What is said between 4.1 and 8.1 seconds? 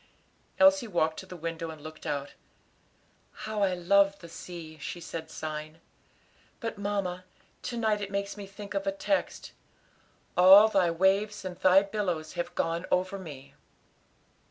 the sea," she said, sighing, "but, mamma, to night it